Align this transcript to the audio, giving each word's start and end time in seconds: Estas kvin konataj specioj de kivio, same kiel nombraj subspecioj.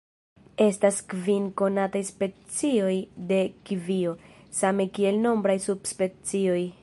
Estas 0.69 0.95
kvin 1.11 1.43
konataj 1.61 2.01
specioj 2.07 2.95
de 3.33 3.39
kivio, 3.69 4.15
same 4.63 4.87
kiel 4.99 5.25
nombraj 5.29 5.59
subspecioj. 5.71 6.61